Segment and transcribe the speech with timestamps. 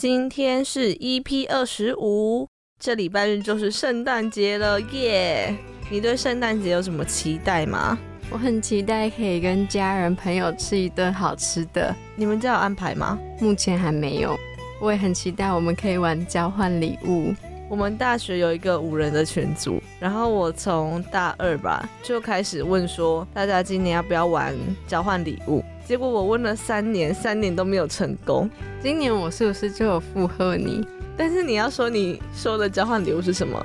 [0.00, 2.46] 今天是 EP 二十五，
[2.78, 5.52] 这礼拜日就是圣诞节了耶！
[5.90, 7.98] 你对圣诞节有什么期待吗？
[8.30, 13.18] 我很期待可以跟家人朋友吃一顿好吃的，你们家有安排吗？
[13.40, 14.38] 目前还没有。
[14.80, 17.34] 我也很期待我们可以玩交换礼物。
[17.68, 24.54] 我们大学有一个五人的群组，然后我从大二吧就开始问说，大家今年要不要玩
[24.86, 25.64] 交换礼物？
[25.88, 28.46] 结果我问了三年，三年都没有成功。
[28.78, 30.86] 今年我是不是就有附和你？
[31.16, 33.58] 但是你要说你说的交换礼物是什么？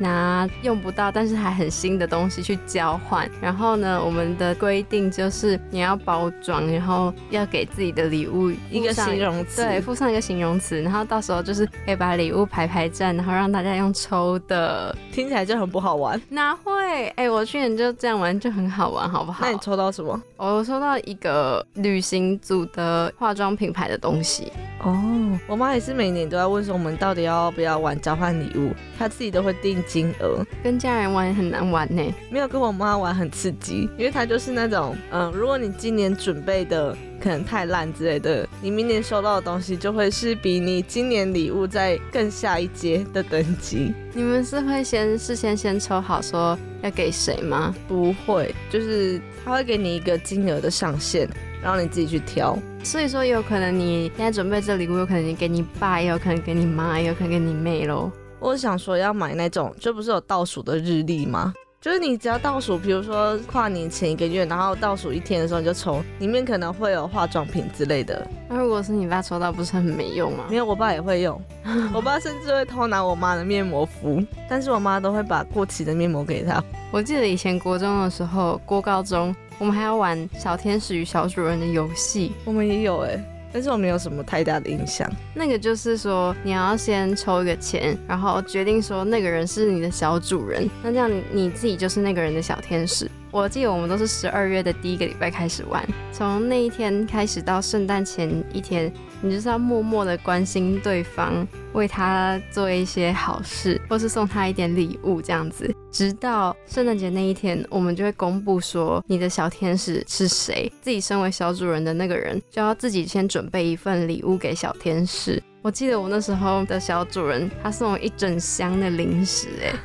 [0.00, 16.20] 拿用不到但是还很新的东西去交换，然后呢，我们的规定就是你要包装，然后要给自己的礼物一个形容词，对，附上一个形容词，然后到时候就是可以把礼物排排站，然后让大家用抽的，听起来就很不好玩。
[16.30, 17.06] 哪会？
[17.16, 19.40] 哎，我去年就这样玩就很好玩，好不好？
[19.42, 20.20] 那你抽到什么？
[20.38, 24.50] 我抽到一个旅行组的化妆品牌的东西。
[24.82, 30.44] 哦，我妈也是每年都在问说我们到底要不要玩交换礼物，她自己都会定金额。
[30.62, 43.92] 跟家人玩很难玩呢，没有跟我妈玩很刺激，因为她就是那种，嗯，如果你今年准备的可能太烂之类的，你明年收到的东西就会是比你今年礼物在更下一阶的等级。
[44.14, 47.74] 你们是会先事先先抽好说要给谁吗？
[47.88, 51.28] 不会，就是他会给你一个金额的上限。
[51.62, 58.10] 然后你自己去挑，所以说有可能你现在准备这礼物，有可能你给你爸，也有可能给你妈，也有可能给你妹喽。
[58.40, 61.52] 我想说要买那种，就不是有倒数的日历吗？
[61.80, 68.26] 就是你只要倒数，比如说跨年前一个月，然后倒数一天的时候你就抽，里面可能会有化妆品之类的。
[68.48, 70.44] 那如果是你爸抽到，不是很没用吗？
[70.50, 71.40] 没有，我爸也会用，
[71.94, 76.62] 我爸甚至会偷拿我妈的面膜敷，但是我妈都会把过期的面膜给他。
[76.90, 79.34] 我记得以前国中的时候，过高中。
[79.58, 83.22] 我们还要玩小天使与小主人的游戏，我们也有哎，
[83.52, 85.10] 但是我没有什么太大的印象。
[85.34, 93.10] 那个就是说，你要先抽一个签，然后决定说那个人是你的小主人，那这样你自己就是那个人的小天使。
[93.30, 98.92] 我记得我们都是十二月的第一个礼拜开始玩，从那一天开始到圣诞前一天。
[99.22, 110.70] 你就是要默默的关心对方，为他做一些好事，或是送他一点礼物，这样子，直到圣诞节那一天，我们就会公布说你的小天使是谁。
[110.80, 115.42] 自己身为小主人的那个人，就要自己先准备一份礼物给小天使。
[115.62, 119.74] 我记得我那时候的小主人，他送我一整箱的零食，哎。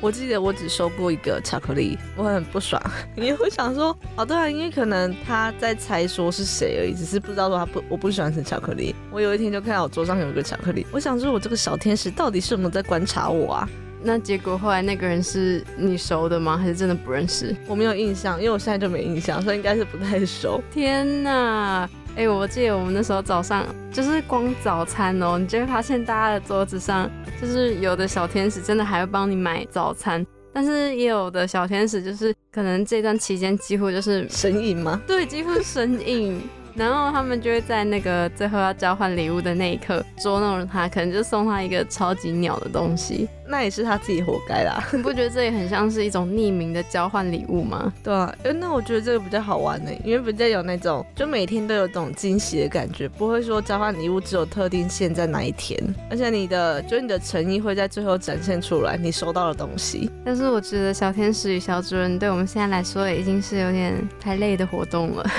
[0.00, 2.82] 我记得我只收过一个巧克力，我很不爽，
[3.16, 8.94] 因为我想说，哦对啊，因为可能他在猜说是谁而已，只是不知道说他不我不喜欢吃巧克力。
[9.10, 13.68] 我有一天就看到我桌上有一个巧克力，我想说我这个小天使到底是没有在观察我啊？
[14.06, 16.58] 那结果后来那个人是你熟的吗？
[16.58, 17.56] 还是真的不认识？
[17.66, 20.62] 我没有印象，因为我现在就没印象，所以应该是不太熟。
[20.70, 21.88] 天哪！
[22.14, 27.10] 哎，我记得我们那时候早上就是光早餐哦，你就会发现大家的桌子上
[27.40, 35.00] 就是有的小天使真的还会帮你买早餐，但是也有的小天使就是可能这段期间几乎就是神隐吗？
[35.06, 36.40] 对，几乎神隐。
[36.74, 43.28] 然后他们就会在那个最后要交换礼物的那一刻捉弄他，可能就送他一个超级鸟的东西。
[43.46, 44.82] 那也是他自己活该啦。
[44.92, 47.92] 你不觉得这也很像是一种匿名的交换礼物吗？
[48.02, 55.78] 对啊，哎，那我觉得这个比较好玩呢，因为比较有那种就每天都有种惊喜的感觉，不会说交换礼物只有特定限在哪一天，
[56.10, 60.10] 而且你的就你的诚意会在最后展现出来，你收到的东西。
[60.24, 65.30] 但是我觉得小天使与小主人对我们现在来说已经是有点太累的活动了。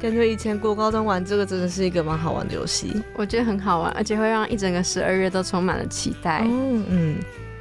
[0.00, 6.42] 感觉以前过高中玩这个真的是一个蛮好玩的游戏，我觉得很好玩，而且会让一整个十二月都充满了期待。
[6.46, 7.16] 嗯嗯，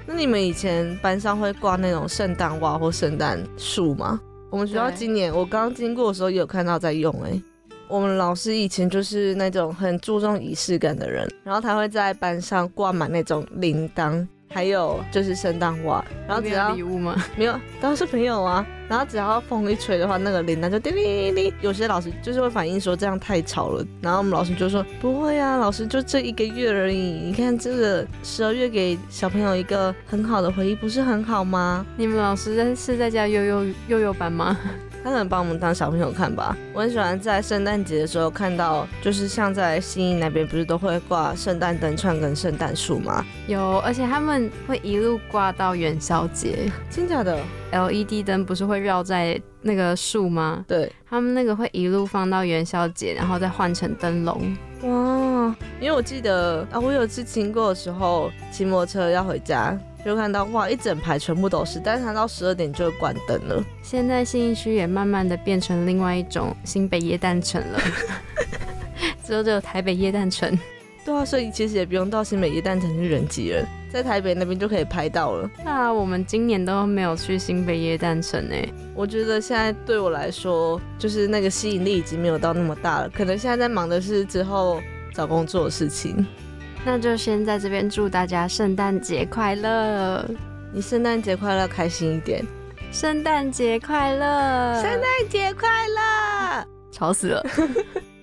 [0.05, 4.21] 那你们以前班上会挂那种圣诞袜或圣诞树吗？
[4.49, 7.41] 我们学校今年我刚刚经过的时候也有看到在用哎。
[7.89, 14.25] 我们老师以前就是那种很注重仪式感的人，然后他会在班上挂满那种铃铛。
[14.51, 17.15] 还有就是圣诞袜，然后只要礼物吗？
[17.35, 18.65] 没有，都是朋友啊。
[18.89, 21.53] 然后只要风一吹的话，那个铃铛就叮铃铃。
[21.61, 26.97] 有些老师就是会反映说这样太吵了，然后我们老师就说不会啊，老师就这一个月而已。
[26.97, 31.85] 你看这个十二月给小朋友一个很好的回忆，不是很好吗？
[31.95, 34.57] 你们老师在是在教幼幼幼幼班吗？
[35.03, 36.55] 他可能把我们当小朋友看吧。
[36.73, 43.25] 我很喜欢在圣诞节的时候看到，就是像在新义那边，不是都会挂圣诞灯串跟圣诞树吗？
[43.47, 46.71] 有，而且他们会一路挂到元宵节。
[46.89, 47.39] 真假的
[47.71, 50.63] ？LED 灯不是会绕在那个树吗？
[50.67, 54.57] 对，他们那个会一路放到元宵节，然后再换成灯笼。
[54.83, 59.77] 哇，因为我记得啊，我有次经过的时候，骑摩托车要回家。
[60.05, 63.63] 就看到哇，一整排全部都是，但是它到十二点就会关灯了。
[63.81, 67.79] 现在信义区也慢慢的变成另外一种新北耶诞城了，
[69.25, 70.57] 之后就有台北耶诞城。
[71.05, 75.49] 对啊，所以其实也不用到新北耶诞城去人挤人，在台北那边就可以拍到了。
[75.63, 84.81] 那我们今年都没有去新北耶诞城哎，我觉得现在对我来说，就是那个吸引力已经没有到那么大了，可能现在在忙的是之后
[85.13, 86.25] 找工作的事情。
[86.85, 90.25] 那就先在这边祝大家圣诞节快乐！
[90.73, 92.43] 你圣诞节快乐，开心一点！
[92.91, 94.81] 圣诞节快乐！
[94.81, 96.65] 圣诞节快乐！
[96.91, 97.45] 吵死了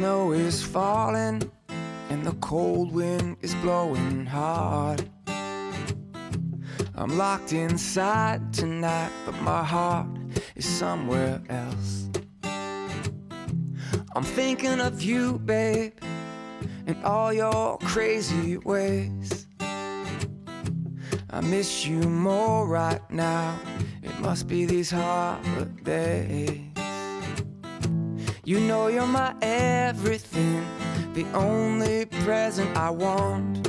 [0.00, 1.42] ！snow is falling
[2.08, 5.06] and the cold wind is blowing hard.
[6.94, 10.06] I'm locked inside tonight, but my heart
[10.56, 12.08] is somewhere else.
[14.14, 15.92] I'm thinking of you, babe,
[16.86, 19.48] and all your crazy ways.
[21.28, 23.58] I miss you more right now.
[24.02, 26.69] It must be these holidays.
[28.42, 30.64] You know you're my everything,
[31.14, 33.68] the only present I want.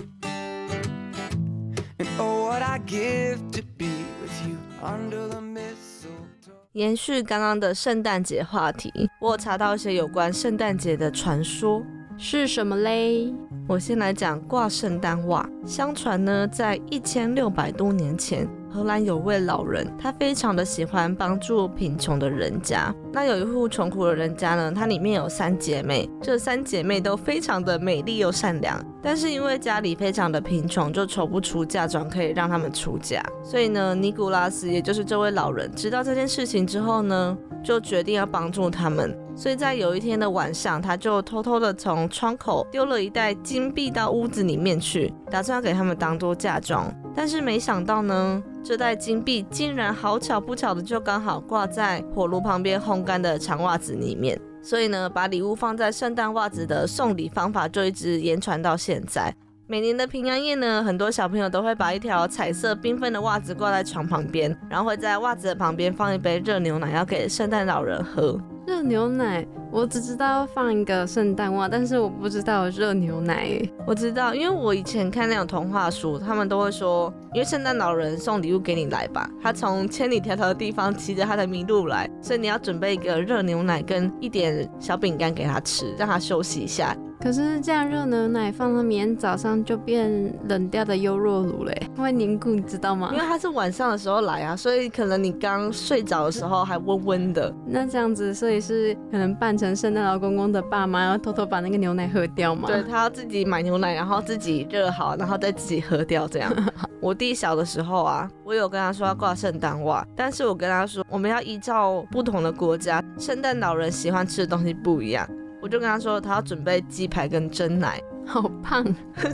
[2.00, 3.90] And oh, what I give to be
[4.22, 6.54] with you under the mistletoe.
[6.72, 11.84] 延续刚刚的圣诞节话题，我查到一些有关圣诞节的传说，
[12.18, 13.34] 是什么嘞？
[13.68, 15.48] 我先来讲挂圣诞袜。
[15.66, 18.48] 相传呢，在一千六百多年前。
[18.74, 22.94] 荷兰有位老人，他非常的喜欢帮助贫穷的人家。
[23.12, 28.82] 那有一户穷苦的人家呢，它里面有三姐妹，这三姐妹都非常的美丽又善良。
[29.02, 33.22] 但是因为家里非常的贫穷，就筹不出嫁妆可以让他们出嫁。
[33.44, 39.14] 所以呢，尼古拉斯也就是这位老人，知道这件事情之后呢，就决定要帮助他们。
[39.42, 46.94] 所以在有一天的晚上，他就偷偷的从窗口丢了一袋金币到屋子里面去，打算要给他们当做嫁妆。
[47.16, 54.40] 但是没想到呢，这袋金币竟然好巧不巧的就刚好挂在火炉旁边烘干的长袜子里面。
[54.62, 59.34] 所以呢，把礼物放在圣诞袜子的送礼方法就一直延传到现在。
[59.72, 68.38] 每年的平安夜呢，很多小朋友都会把一条彩色缤纷的袜子挂在床旁边，然后会在袜子的旁边放一杯热牛奶，要给圣诞老人喝。
[68.68, 73.62] 热牛奶，我只知道放一个圣诞袜，但是我不知道热牛奶。
[73.88, 86.94] 我知道，因为我以前看那种童话书，他们都会说，因为圣诞老人送礼物给你来吧，他从千里迢迢的地方骑着他的麋鹿来，所以你要准备一个热牛奶跟一点小饼干给他吃，让他休息一下。
[87.22, 93.12] 可是这样热牛奶放到明天早上就变冷掉的优若乳嘞，会凝固，你知道吗？
[93.14, 97.54] 因为它是晚上的时候来啊，所以可能你刚睡着的时候还温温的。
[97.68, 102.68] 那这样子，所以是可能扮成圣诞老公公的爸妈要偷偷把那个牛奶喝掉吗？
[102.68, 106.52] 对他要自己买牛奶，然后自己热好，然后再自己喝掉这样。
[107.00, 115.28] 我弟小的时候啊，我有跟他说要挂圣诞袜，但是我跟他说我们要依照不同的国家，圣诞老人喜欢吃的东西不一样。
[115.62, 118.86] 我就跟他说，他要准备鸡排跟蒸奶，好胖。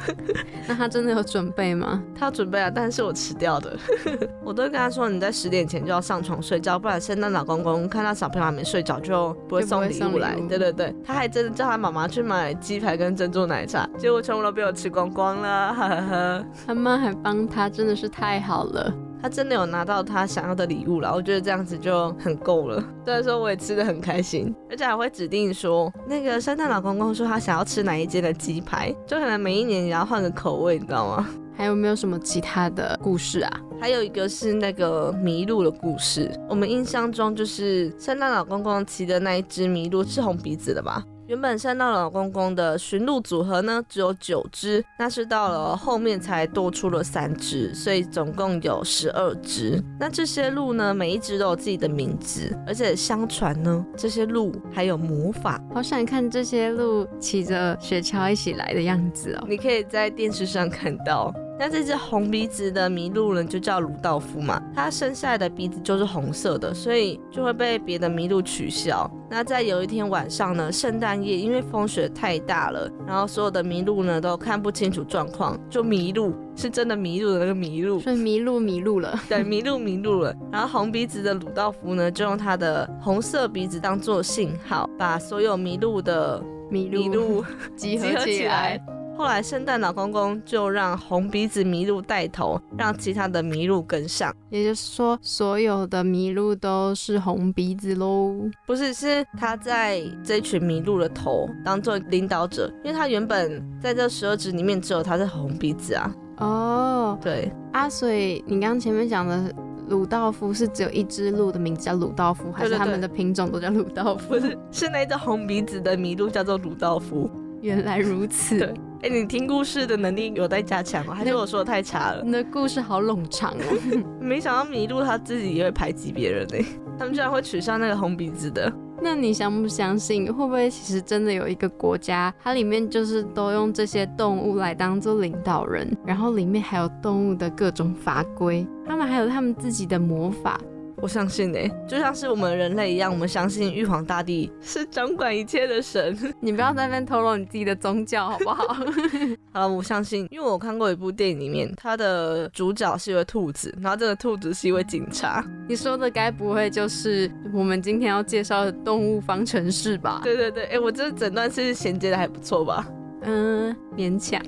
[0.67, 2.01] 那他真的有准备吗？
[2.15, 3.77] 他要准备啊，但是我吃掉的。
[4.43, 10.35] 我都跟他说，你在十点前就要上床睡觉，不然圣诞老公公看到小朋友还没睡着，就不会送礼物来。
[10.49, 16.45] 对对对，他还真的叫他妈妈去买鸡排跟珍珠奶茶，结果全部都被我吃光光了。
[16.65, 18.93] 他妈还帮他，真的是太好了。
[19.19, 22.81] 他真的有拿到他想要的礼物了，我觉得这样子就很够了。
[23.03, 31.27] 虽然说我也吃的很开心，而且还会指定说那个圣诞老公公说他想要吃哪一间的鸡排，就可能每一年也要换个口味，你知道吗？
[31.57, 33.61] 还有没有什么其他的故事啊？
[33.81, 41.03] 还有一个是那个麋鹿的故事，我们印象中就是圣诞老公公骑的那一只麋鹿是红鼻子的吧？
[41.27, 49.83] 原本圣诞老公公的驯鹿组合呢只有九只，那是到了后面才多出了三只，所以总共有十二只。
[49.99, 55.61] 那这些鹿呢，每一只都有自己的名字，而且相传呢，这些鹿还有魔法。
[55.73, 59.45] 好想看这些鹿骑着雪橇一起来的样子哦！
[59.49, 61.33] 你可以在电视上看到。
[61.59, 64.61] 那这只红鼻子的麋鹿呢，就叫鲁道夫嘛。
[64.75, 69.09] 它生下来的鼻子就是红色的，所以就会被别的麋鹿取笑。
[69.29, 80.33] 那在有一天晚上呢，圣诞夜，因为风雪太大了，然后所有的麋鹿呢都看不清楚状况，就迷路，是真的迷路的那个迷路，所以迷路迷路了，对，迷路迷路了。
[80.51, 86.39] 然后红鼻子的鲁道夫呢，就用他的红色鼻子当做信号，把所有迷路的
[86.71, 87.45] 麋鹿麋鹿
[87.75, 88.79] 集合起来。
[89.17, 94.31] 后来圣诞老公公就让红鼻子麋鹿带头，让其他的麋鹿跟上。
[94.51, 98.35] 也就是说，所有的麋鹿都是红鼻子喽。
[98.67, 106.15] 不是，是他在这群麋鹿的头当做领导者，因为他原本在这十二只里面只有他是红鼻子啊。
[106.37, 109.51] 哦，对，啊，所以你刚刚前面讲的
[109.87, 114.35] 鲁道夫是只有一只鹿的名字叫鲁道夫，还是他们的品种都叫鲁道夫？
[114.35, 117.27] 不是，是那只红鼻子的麋鹿叫做鲁道夫。
[117.59, 118.59] 原来如此。
[118.59, 118.71] 对
[119.03, 122.23] 哎，你听故事的能力有待加强哦，还是我说的太差了？
[122.25, 124.03] 你的故事好冗长哦。
[124.19, 126.65] 没想到麋鹿它自己也会排挤别人呢，
[126.97, 128.71] 他们居然会取笑那个红鼻子的。
[128.99, 130.25] 那你相不相信？
[130.25, 140.59] 会不会其实真的有一个国家，它里面就是都用这些动物来当做领导人，然后里面还有动物的各种法规，他们还有他们自己的魔法。
[140.99, 146.17] 我相信呢，就像是我们人类一样，我们相信玉皇大帝 是掌管一切的神。
[146.41, 148.75] 你不要在那边透露你自己的宗教好不好？
[149.53, 155.45] 好了，我相信，因为我看过一部电影，里面它的主角是一位兔子，然后这个兔子是一位警察。
[155.69, 160.21] 你说的该不会就是我们今天要介绍的动物方程式吧？
[160.23, 162.87] 对对对，哎，我这整段是衔接的还不错吧？
[163.27, 164.41] 嗯，勉强。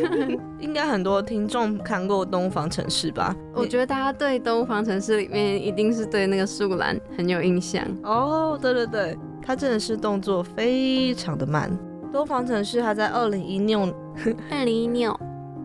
[0.58, 3.36] 应该很多听众看过《东方城市》吧？
[3.54, 7.84] 我觉得大家对东方城市里面一定是对那个树懒很有印象。
[8.02, 11.70] 哦，对对对，它真的是动作非常的慢。
[12.10, 13.80] 东方城市它在二零一六，
[14.50, 15.18] 二零一六，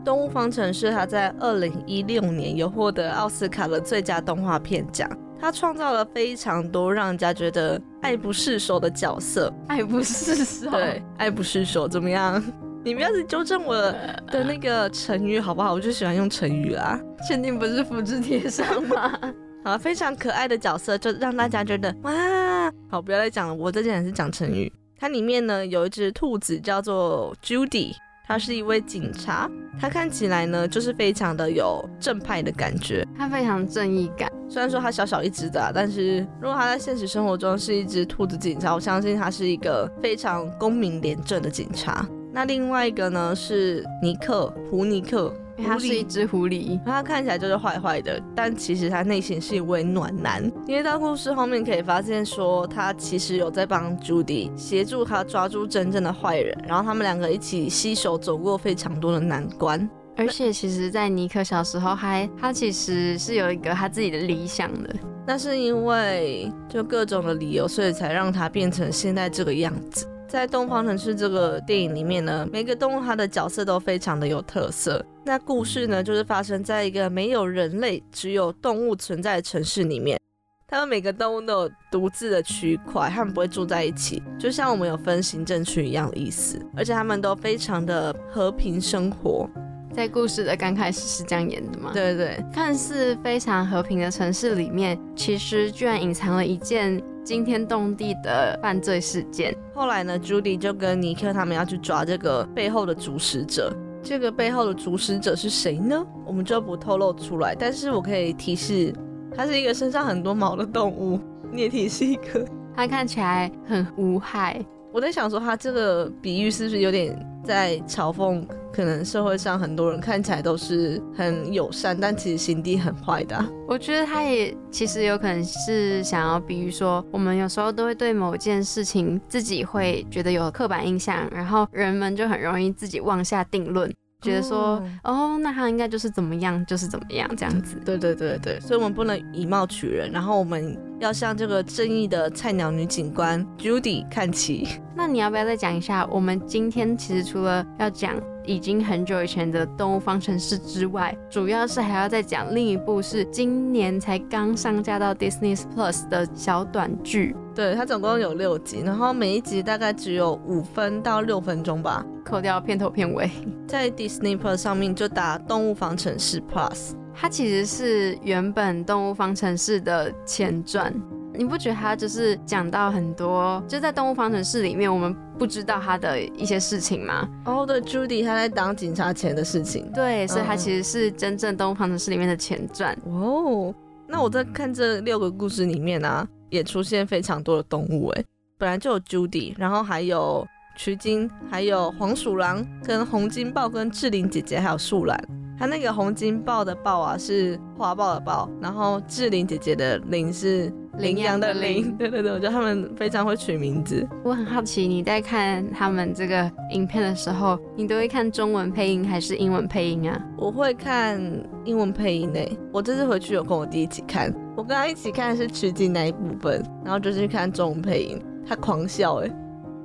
[0.03, 5.09] 东方城市它在二零一六年有获得奥斯卡的最佳动画片奖。
[5.39, 9.53] 它创造了非常多让人家觉得爱不释手的角色。
[9.67, 10.71] 爱不释手。
[10.71, 12.41] 对，爱不释手怎么样？
[12.83, 15.73] 你们要是纠正我的那个成语好不好？
[15.73, 16.99] 我就喜欢用成语啦。
[17.27, 19.19] 确定不是复制贴上吗？
[19.63, 24.71] 啊，非常可爱的角色，就让大家觉得哇，好，不要再讲了，我这件是讲成语。
[24.97, 27.93] 它里面呢有一只兔子叫做 Judy，
[28.25, 33.05] 它是一位警察，它看起来呢就是非常的有正派的感觉。
[33.17, 34.31] 它非常正义感。
[34.49, 42.07] 虽然说它小小一只的啊、但是如果它在现实生活中是一只兔子警察，我相信它是一个非常公明廉政的警察。
[42.31, 46.79] 那另外一个呢是尼克胡尼克，因为它是一只狐狸。
[46.85, 50.43] 他看起来就是坏坏的，但其实他内心是一位暖男。
[50.67, 59.89] 因为到故事后面可以发现说，他其实有在帮朱迪协助他抓住真正的坏人，然后他们两个一起携手走过非常多的难关。
[60.17, 64.95] 而且其实，在尼克小时候还，他其实是有一个他自己的理想的。
[65.27, 70.07] 那是因为就各种的理由，所以才让他变成现在这个样子。
[70.27, 75.05] 在《东方城市》这个电影里面呢，每个动物它的角色都非常的有特色。
[75.23, 80.19] 那故事呢，就是发生在一个没有人类、只有动物存在的城市里面。
[80.67, 86.59] 它们每个动物都有独自的区块，它们不会住在一起，就像我们有分行政区一样的意思。
[86.75, 89.49] 而且它们都非常的和平生活。
[89.97, 99.57] 在故事的刚开始是这样演的吗？，对对对，看似非常和平的城市里面，其实居然隐藏了一件惊天动地的犯罪事件。
[99.73, 103.75] 后来呢，朱迪就跟尼克他们要去抓这个背后的主使者。
[104.03, 106.05] 这个背后的主使者是谁呢？
[106.27, 107.55] 我们就不透露出来。
[107.55, 108.93] 但是我可以提示，
[109.35, 111.19] 它是一个身上很多毛的动物。
[111.51, 112.45] 你也提示一个。
[112.75, 114.63] 它看起来很无害，
[114.93, 118.45] 我在想说，他这个比喻是不是有点在嘲讽？
[118.77, 133.91] 可能社会上很多人看起来都是很友善，但其实心地很坏的啊、我觉得他也其实有可能是想要比喻说，我们有时候都会对某件事情自己会觉得有刻板印象，然后人们就很容易自己妄下定论，
[134.21, 137.81] 觉得说，哦那他应该就是怎么样，就是怎么样这样子。
[137.83, 144.67] 对对对对，所以我们不能以貌取人，然后我们要向这个正义的菜鸟女警官 Judy 看齐。
[144.95, 146.07] 那你要不要再讲一下？
[146.11, 162.03] 我们今天其实除了要讲已经很久以前的《动物方程式》之外，主要是还要再讲另一部是今年才刚上架到 Disney Plus 的小短剧，对，它总共有六集，然后每一集大概只有五分到六分钟吧。
[162.25, 163.29] 扣掉片头片尾。
[163.67, 166.73] 在 Disney Plus 上面就打《动物方程式 Plus》。
[167.19, 170.93] 它其实是原本《动物方程式》的前传。
[171.33, 177.27] 你不觉得它就是讲到很多，就在《动物方程式》里面，我们不知道它的一些事情吗？
[177.45, 179.91] 哦，对，Judy 她在当警察前的事情。
[179.93, 182.97] 对，所以它嗯其实是真正《动物方程式》里面的前传。
[183.05, 183.73] 哦，
[184.07, 188.23] 那我在看这六个故事里面啊，也出现非常多的动物哎，
[188.57, 195.19] 本来就有 Judy，然后还有曲金，还有黄鼠狼、跟洪金豹、跟志玲姐姐，还有树懒。
[195.57, 204.07] 它那个红金豹的豹啊是花豹的豹，然后志玲姐姐的玲是羚羊的羚，对对对，我觉得他们非常会取名字。
[204.23, 210.21] 我很好奇，你在看他们这个影片的时候，你都会看中文配音还是英文配音啊？
[210.37, 211.19] 我会看
[211.65, 219.31] 英文配音诶，我这次回去有跟我弟一起看，我跟他一起看的是取景那一部分，然后就去看中文配音，他狂笑诶。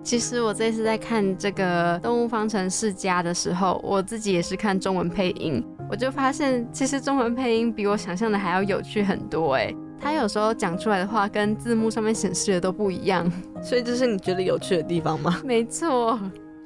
[0.03, 9.75] 其实我这次在看这个《动物方程式家》的时候，我自己也是看中文配音，我就发现其实中文配音比我想象的还要有趣很多诶。
[10.01, 13.31] 他有时候讲出来的话跟字幕上面显示的都不一样，
[13.63, 15.41] 所以这是你觉得有趣的地方吗？
[15.47, 16.19] 没错。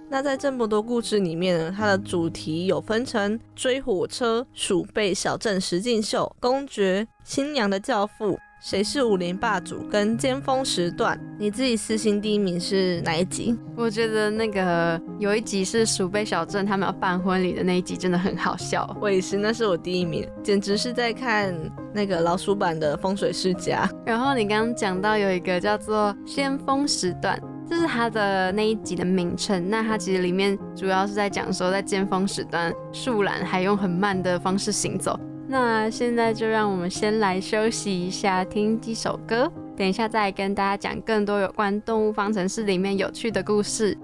[0.09, 8.39] 那在这么多故事里面呢，它的主题有分成追火车、鼠辈小镇实境秀、公爵、新娘的教父。
[8.67, 9.87] 谁是武林霸主？
[9.89, 13.57] 跟尖峰时段，你自己私心第一名是哪一集？
[13.77, 18.85] 我觉得那个有一集是鼠辈小镇他们要办婚礼的那一集，真的很好笑。
[19.01, 21.55] 我也是，那是我第一名，简直是在看
[21.95, 23.89] 那个老鼠版的风水世家。
[24.05, 29.71] 然后你刚刚讲到有一个叫做先锋时段，这是它的那一集的名称。
[29.71, 35.17] 那它其实里面主要是在讲说，在尖峰时段，树懒还用很慢的方式行走。
[35.49, 43.97] 那现在就让我们先来休息一下，听几首歌，等一下再跟大家讲更多有关《动物方程式》里面有趣的故事。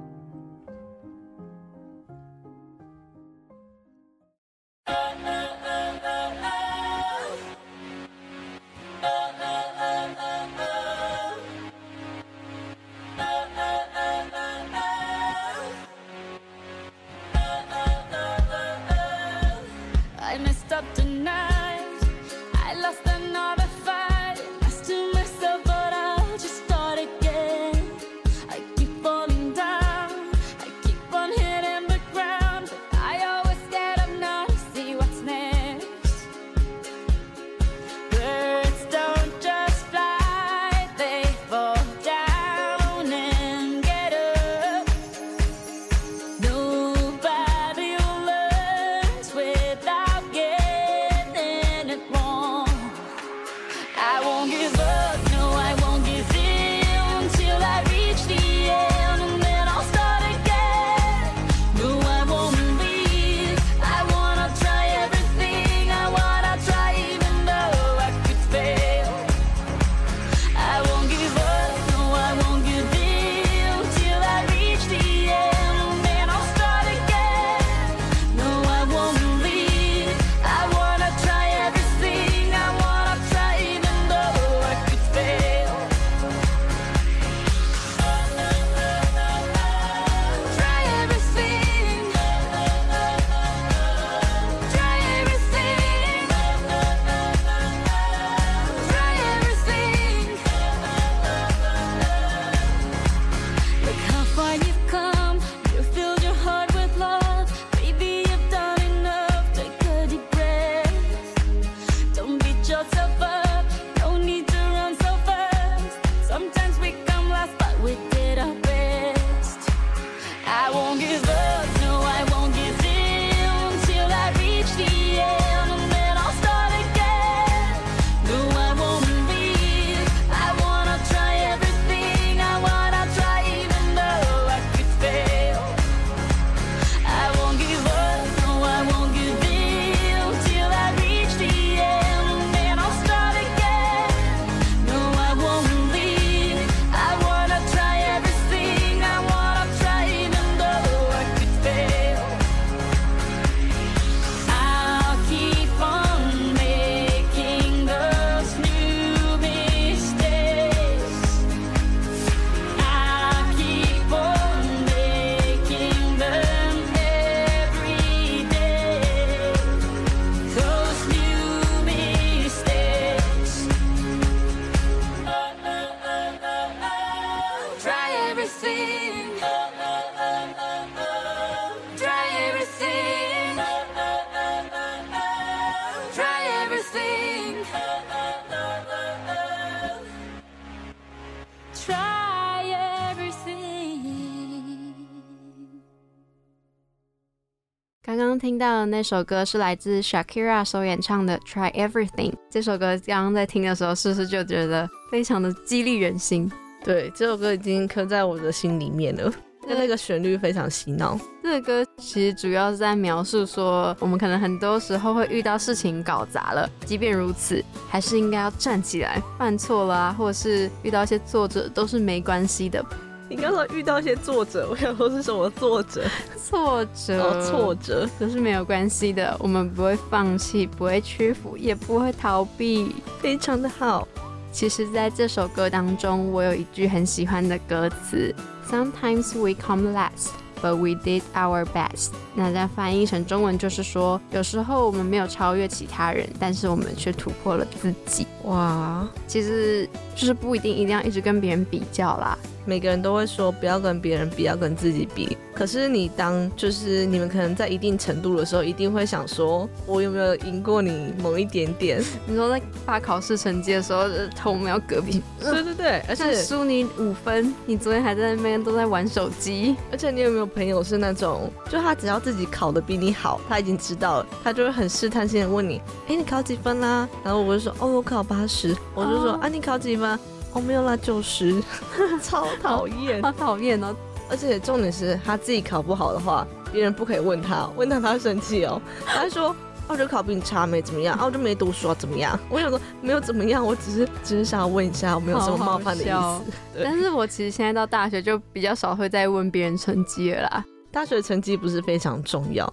[198.62, 202.30] 到的那首歌是来自 Shakira 所演唱的《Try Everything》。
[202.48, 206.50] 这首歌刚刚在听的时候，是不是就觉得非常的激励人心？
[206.84, 209.32] 对，这首歌已经刻在我的心里面了。
[209.66, 211.18] 那那个旋律非常洗脑。
[211.42, 219.22] 这，个歌其实主要是在描述说，我们可能很多时候会遇到事情搞砸了，即便如此，还是应该要站起来。
[219.38, 222.84] 犯错了啊，或者是遇到一些挫折，都是没关系的。
[223.34, 226.04] 你刚说遇到一些作者，我想说是什么作者？
[226.36, 229.34] 挫折，哦，挫折都是没有关系的。
[229.40, 234.06] 我们不会放弃，不会屈服，也不会逃避，非常的好。
[234.52, 238.34] 其实，在这首歌当中，我有一句很喜欢的歌词
[238.70, 240.28] ：Sometimes we come last。
[240.60, 242.10] But we did our best。
[242.36, 248.28] 那在翻译成中文就是说，有时候我们没有超越其他人，但是我们却突破了自己。
[248.44, 252.38] 哇，其实就是不一定一定要一直跟别人比较啦。
[252.64, 255.36] 每个人都会说不要跟别人比，要跟自己比。
[255.54, 262.02] 可是你当就是你们可能在一定程度的时候，一定会想说，我有没有赢过你某一点点？
[262.26, 269.76] 你说在发考试成绩的时候，偷瞄隔壁，对对对，而且输你五分，你昨天还在那边都在玩手机。
[269.90, 277.06] 而且你有没有朋友是那种，就他只要自己考的比你好，他已经知道了，他就会很试探性的问你，哎，你考几分啦？
[277.22, 278.74] 然后我就说，哦，我考八十。
[278.94, 280.18] 我就说，啊，你考几分？
[280.52, 281.62] 我没有啦，九十，
[282.22, 283.94] 超讨厌， 好讨厌哦！
[284.30, 288.80] 而且重点是他自己考不好的话，别人不可以问他，问他他会生气哦。
[289.04, 289.54] 他说
[289.88, 296.52] ：“我就考比你差，没怎么样，啊，我就没读书啊，怎么样？”我想说没有怎么样，我只是只是想要问一下，我没有什么冒犯的意思。
[296.82, 300.64] 但是我其实现在到大学就比较少会再问别人成绩了啦。
[300.90, 302.70] 大学成绩不是非常重要，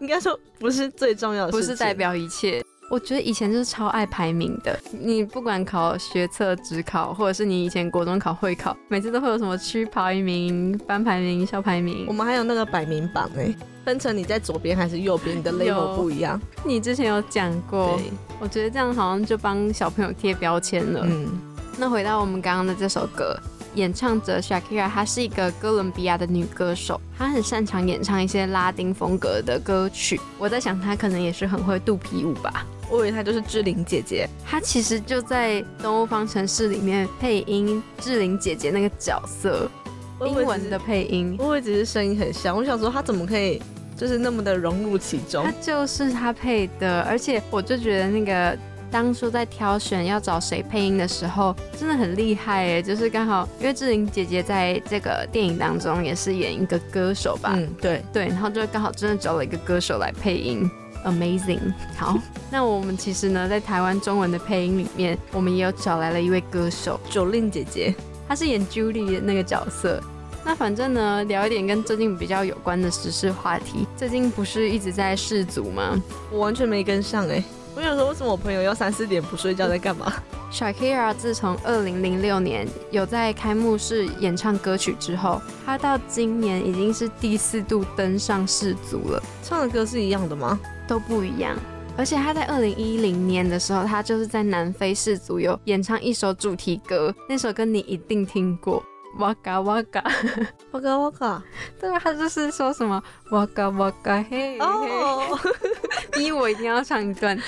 [0.00, 2.62] 应该说不是最重要的，不是代表一切。
[2.90, 12.04] 我觉得以前就是超爱排名的，你不管考学测、职考，或者是你以前国中考会考，每次都会有什么区排名、班排名、校排名。
[12.08, 16.40] 我们还有那个百名榜哎，分成你在左边还是右边，你的 level 不一样。
[16.64, 17.96] 你之前有讲过，
[18.40, 21.02] 我觉得这样好像就帮小朋友贴标签了。
[21.04, 21.28] 嗯，
[21.78, 23.38] 那回到我们刚刚的这首歌。
[23.74, 30.20] 演唱者 Shakira，她是一个哥伦比亚的女歌手，她很擅长演唱一些拉丁风格的歌曲。
[30.38, 32.66] 我在想，她可能也是很会肚皮舞吧。
[32.90, 39.70] 我以为她就是志玲姐姐，她其实就在《东欧方程式》里面配音志玲姐姐那个角色，
[40.26, 41.36] 英文的配音。
[41.38, 43.62] 我以为只是声音很像，我想说她怎么可以
[43.96, 45.44] 就是那么的融入其中？
[45.44, 48.58] 她就是她配的，而且我就觉得那个。
[48.90, 52.82] 当初在挑选要找谁配音的时候，真的很厉害哎！
[52.82, 57.52] 就是刚好，因为志玲姐姐在这个电影当中也是演一个歌手吧？
[57.54, 60.68] 嗯，对对，然后就刚好真的找了一个歌手来配音
[61.04, 61.72] ，amazing。
[61.96, 62.18] 好，
[62.50, 67.94] 那我们其实呢，在台湾中文的配音里面，我们也有找来了一位歌手，九令姐姐，
[68.26, 70.02] 她是演 Julie 的那个角色。
[70.44, 73.86] 那反正呢，聊一点跟最近比较有关的时事话题。
[73.94, 76.02] 最近不是一直在世足吗？
[76.32, 77.44] 我完全没跟上哎。
[77.76, 80.12] 我想说，为什么我朋友要三四点不睡觉，在干嘛
[80.52, 89.22] ？Shakira 自从二零零六年有在开幕式演唱歌曲之后，她到今年已经是第四度登上世足了。
[89.44, 90.58] 唱的歌是一样的吗？
[90.88, 91.56] 都不一样。
[91.96, 98.82] 而且她在二零一零年的时候，她就是在南非世足有演唱一首主题歌，那首歌你一定听过。
[99.18, 100.02] 哇嘎哇嘎，
[100.72, 101.42] 哇嘎哇嘎，
[101.80, 104.60] 对啊，他就是说什么哇嘎哇嘎嘿嘿，
[106.12, 107.38] 逼 我一定要唱一段。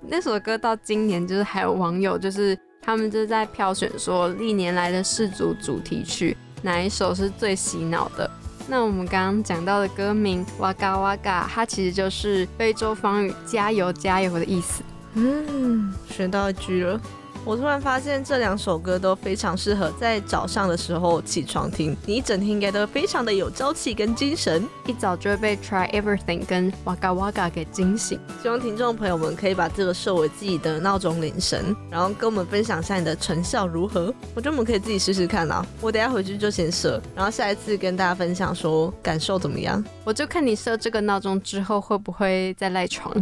[0.00, 8.30] 那首歌到今年就是还有网友就是他们就是在票选说历年来的世足主题曲哪一首是最洗脑的。
[8.68, 14.82] 那我们刚刚讲到的歌名哇嘎哇嘎，它其实就是非洲方语加油加油的意思。
[15.14, 17.00] 嗯，学到一句了。
[17.46, 28.18] 我突然发现这两首歌都非常适合在早上的时候起床听，你一整天应该都非常的有朝气跟精神，一早就会被 Try Everything 跟 Waka Waka 给惊醒。
[28.42, 34.12] 希望听众朋友们可以把这个设为自己的闹钟铃声，然后跟我们分享一下你的成效如何。
[34.34, 39.82] 我觉得我们可以自己试试看啊，我等下回去就先设，然后下一次跟大家分享说感受怎么样。
[40.02, 43.14] 我就看你设这个闹钟之后会不会再赖床。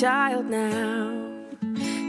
[0.00, 1.28] Child now.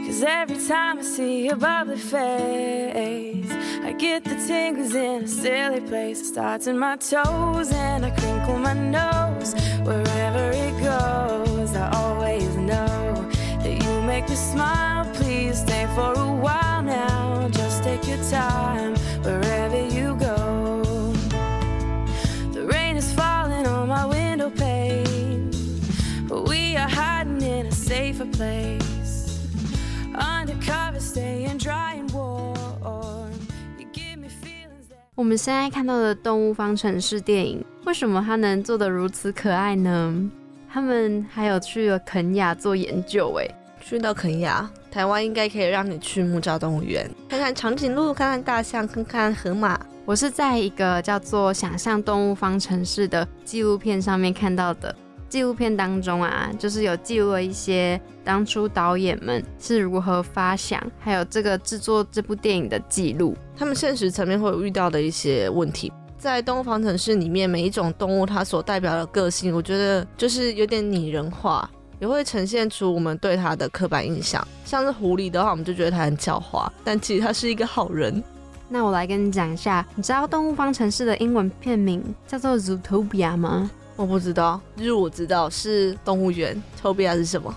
[0.06, 3.50] Cause every time I see your bubbly face,
[3.82, 6.20] I get the tingles in a silly place.
[6.20, 9.54] It starts in my toes and I crinkle my nose.
[9.82, 13.28] Wherever it goes, I always know
[13.62, 15.04] that you make me smile.
[15.14, 17.48] Please stay for a while now.
[17.48, 18.69] Just take your time
[35.20, 40.30] 我们现在看到的动物方程式电影，为什么它能做得如此可爱呢？
[40.72, 49.78] 他们还有去了肯亚做研究，诶，去到肯亚，台湾应该可以让你去木栅动物园看看长颈鹿，看看大象，看看河马。
[50.06, 54.96] 我是在一个叫做《想象动物方程式》的纪录片上面看到的。
[55.30, 63.36] 纪录片当中啊，就是有记录了一些当初导演们是如何发想，还有这个制作这部电影的记录。
[63.56, 74.44] 他们现实层面会有遇到的一些问题，在动物方程式里面，每一种动物它所代表的个性，我觉得就是有点拟人化，也会呈现出我们对它的刻板印象。
[74.64, 78.20] 像是狐狸的话，我们就觉得它很狡猾，但其实它是一个好人。
[78.68, 83.70] 那我来跟你讲一下，你知道动物方程式的英文片名叫做 Zootopia 吗？
[84.00, 86.56] 我不知道，就是我知道是动物园。
[86.82, 87.54] Topia 是什么？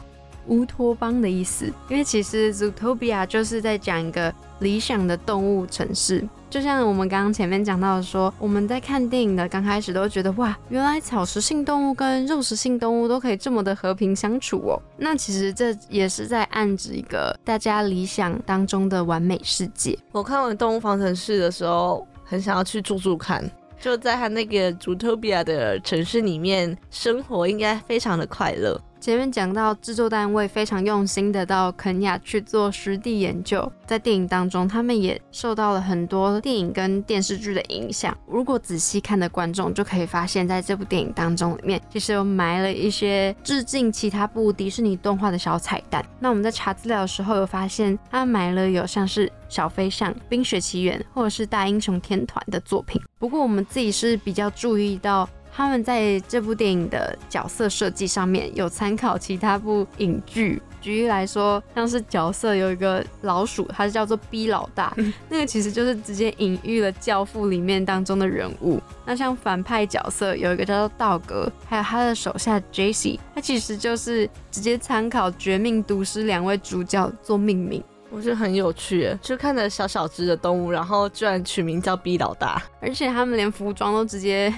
[0.47, 1.71] 乌托邦的意思。
[1.88, 6.27] 因为其实 Zootopia 就是在讲一个理想的动物城市。
[6.49, 14.82] 就像我们刚刚前面讲到的，说我们在看电影的刚开始都觉得哇，原来草食性动物跟肉食性动物都可以这么的和平相处哦。
[14.97, 19.97] 那其实这也是在暗指一个大家理想当中的完美世界。
[20.12, 23.49] 我看完《动物方程式》的时候，很想要去住住看，
[23.84, 28.80] 就在他那个 Zootopia 的城市里面生活，应该非常的快乐。
[29.04, 38.18] 前面讲到制作单位非常用心的到肯亚去做实地研究，在电影当中，他们也受到了很多电影跟电视剧的影响。
[38.26, 46.02] 如果仔细看的观众就可以发现，在这部电影当中里面，其实有埋了一些致敬其他部迪士尼动画的小彩蛋。
[46.18, 53.02] 那我们在查资料的时候有发现，他埋了有像是小飞象、冰雪奇缘或者是大英雄天团的作品。
[53.20, 55.28] 不过我们自己是比较注意到。
[55.56, 64.92] 他们在这部电影的角色设计上面有参考其他部影剧，举例来说，像是角色有一个老鼠，它是叫做 B 老大，
[65.30, 68.82] 那个其实就是直接隐喻了《教父》里面当中的人物。
[69.06, 84.52] 那像反派角色有一个叫做道格，还有他的手下 Jesse，他其实就是直接参考《绝命毒师》两位主角做命名，我觉得很有趣，就看着小小只的动物，然后居然取名叫 B 老大，而且他们连服装都直接。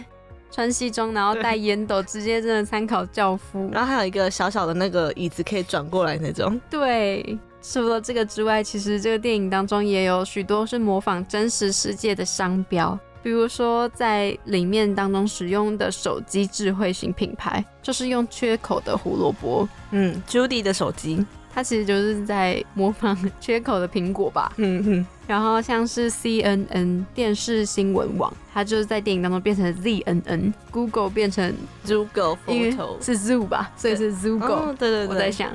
[0.52, 3.70] 穿西装，然后戴烟斗，直接真的参考教父。
[3.74, 6.60] 然后还有一个小小的那个椅子可以转过来那种。
[6.70, 19.68] 对，除了这个之外，其实这个电影当中也有许多是模仿真实世界的商标，比如说在里面当中使用的手机智慧型品牌，就是用缺口的胡萝卜。
[19.92, 21.26] 嗯，Judy 的手机。
[21.56, 24.52] 它其实就是在模仿 缺口的苹果吧。
[24.58, 25.08] 嗯哼。
[25.26, 30.54] 然后像是 CNN 电视新闻网，它就是在电影当中变成 ZNN。
[30.70, 31.52] Google 变成
[31.86, 33.72] zoogle photo 是 Zoo 吧？
[33.78, 34.76] 所以是 Zoogle。
[34.76, 35.08] 对对对。
[35.08, 35.50] 我在想。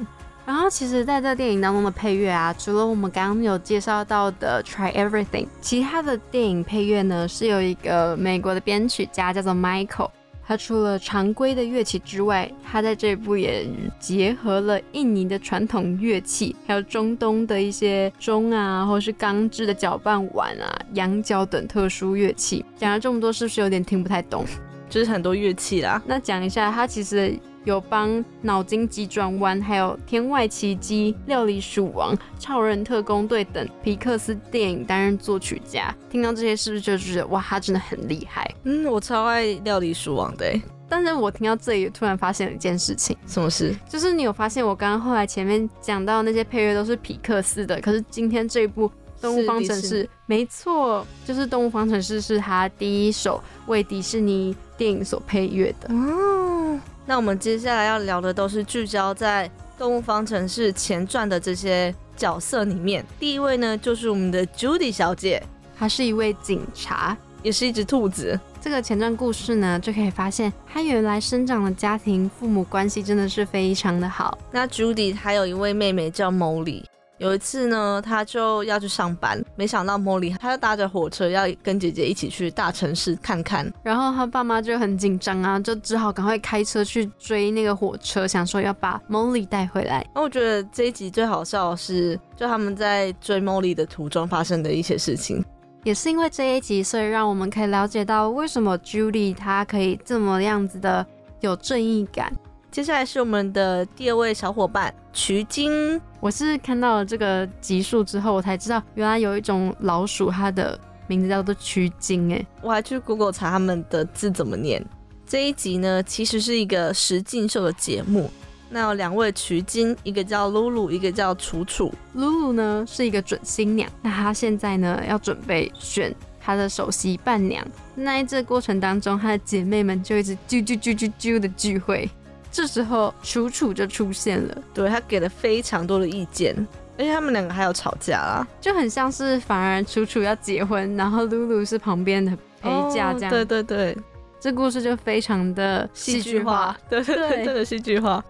[0.46, 10.10] 然后其实在这电影当中的配乐啊，除了我们刚刚有介绍到的 Try Everything，其他的电影配乐呢是有一个美国的编曲家叫做 Michael。
[10.50, 13.64] 他除了常规的乐器之外，它在这部也
[14.00, 22.64] 结合了印尼的传统乐器，还有中东的一些钟啊，或是钢制的搅拌碗啊、羊角等特殊乐器。
[22.76, 24.44] 讲了这么多，是不是有点听不太懂？
[24.88, 26.02] 就是很多乐器啦。
[26.04, 27.38] 那讲一下，它其实。
[27.64, 28.08] 有帮
[28.42, 35.94] 《脑筋急转弯》、还有《天外奇迹》、《料理鼠王》、《超人特工队》等皮克斯电影担任作曲家。
[36.08, 38.48] 听到这些，是不是就觉得哇，他真的很厉害？
[38.64, 40.46] 嗯，我超爱《料理鼠王》的。
[40.88, 43.16] 但是我听到这里，突然发现了一件事情。
[43.24, 43.72] 什么事？
[43.88, 48.88] 就是你有发现，我刚刚后来前面讲到那些配乐都是皮克斯的，可是今天这一部
[49.20, 55.92] 《动物方程式》，没错，就是《动物方程式》是他第一首为迪士尼电影所配乐的。
[55.94, 56.78] 哦。
[57.06, 63.04] 那我们接下来要聊的都是聚焦在《动物方程式》前传的这些角色里面。
[63.18, 65.42] 第一位呢，就是我们的 Judy 小姐，
[65.76, 68.38] 她是一位警察，也是一只兔子。
[68.60, 74.38] 这个前传故事呢，就可以发现她原来生长的家庭父母关系真的是非常的好。
[74.52, 76.84] 那 Judy 还有一位妹妹叫 Molly。
[77.20, 90.02] 有一次呢，他就要去上班，没想到茉莉，他就搭着火车要跟姐姐一起去大城市看看，然后他爸妈就很紧张啊，就只好赶快开车去追那个火车，想说要把茉莉带回来。
[90.14, 95.44] 那我觉得这一集最好笑的是，就他们在追茉莉的途中发生的一些事情，
[95.84, 101.06] 也是因为这一集，所以让我们可以了解到为什么 Julie 她可以这么样子的
[101.40, 102.32] 有正义感。
[102.70, 106.00] 接下来是我们的第二位小伙伴曲晶。
[106.20, 110.78] 我是看到了这个集数之后，我才知道原来有一种老鼠，它的
[111.08, 112.32] 名字叫做曲晶。
[112.32, 114.84] 哎，我还去 Google 查他们的字怎么念。
[115.26, 118.30] 这一集呢，其实是一个实境秀的节目。
[118.68, 121.92] 那有两位曲晶，一个叫露露，一个叫楚楚。
[122.12, 127.66] 露露呢是一个准新娘，那她现在呢要准备选她的首席伴娘。
[127.96, 132.08] 那在这过程当中，她的姐妹们就一直啾啾啾啾啾的聚会。
[132.52, 136.54] 这时候楚楚就出现了，对他给了非常多的意见，
[136.98, 143.30] 而且他们两个还有吵架啦，就很像是反而楚楚要结婚，然后露露是旁边的陪嫁这样。
[143.30, 143.96] 对对对，
[144.40, 148.22] 这故事就非常的戏剧化，对对对，真的戏剧化。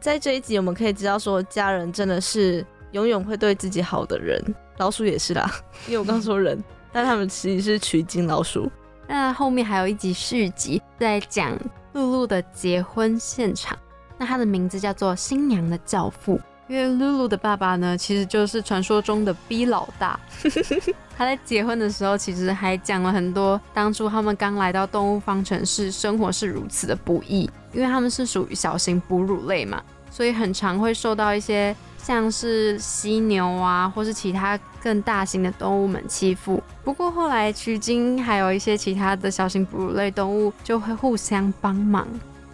[0.00, 4.42] 在这一集我们可以知道说，家人真的是永远会对自己好的人，
[4.78, 5.50] 老鼠也是啦，
[5.86, 6.58] 因为我刚说人，
[6.92, 8.70] 但他们其实是取经老鼠。
[9.08, 11.56] 那后面还有一集续集在讲。
[11.96, 13.76] 露露的结婚现场，
[14.18, 20.20] 那他的名字叫做新娘的教父，因为露露的爸爸呢，其实就是传说中的 B 老大。
[21.16, 36.62] 他在结婚的时候，其实还讲了很多当初他们刚来到动物方程式，生活是如此的不易，因为他们是属于小型哺乳类嘛，所以很常会受到一些像是犀牛啊，或是其他更大型的动物们欺负。
[36.84, 42.06] 不过后来取经还有一些其他的小型哺乳类动物就会互相帮忙。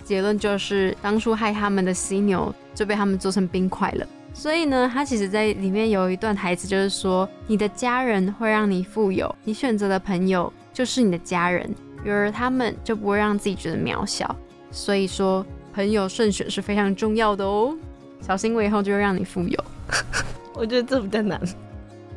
[0.03, 4.07] 结论就是当初害他们的犀牛就被他们做成冰块了。
[4.33, 11.71] 所以呢，他其实在里面有一段台词，就是说你的家人会让你富有，你选择的朋友就是你的家人，
[12.03, 14.35] 有了他们就不会让自己觉得渺小。
[14.71, 17.77] 所以说朋友慎选是非常重要的哦，
[18.23, 19.65] 小心我以后就会让你富有。
[20.57, 21.39] 我觉得这比较难。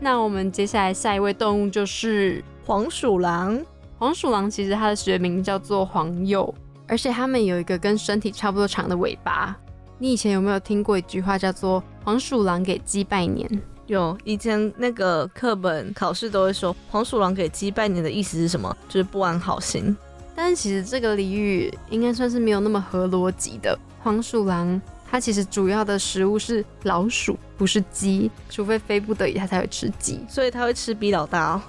[0.06, 3.60] 那我们接下来下一位动物就是黄鼠狼。
[3.98, 6.54] 黄鼠狼其实它的学名叫做黄鼬，
[6.88, 9.58] 而且它们有一个跟身体差不多长的尾巴。
[9.98, 13.50] 你以前有没有听过一句话叫做“黄鼠狼给鸡拜年”？
[13.88, 18.78] 有，以前那个课本考试都会说“黄鼠狼给鸡拜年”的意思是什么？
[18.88, 19.98] 就是不安好心。
[20.36, 23.76] 但是其实这个俚语应该算是没有那么合逻辑的。
[24.04, 24.80] 黄鼠狼。
[25.10, 31.62] 它其实主要的食物是老鼠，不是鸡，除非非不得已它才会吃鸡，所以它会吃 B 老大哦。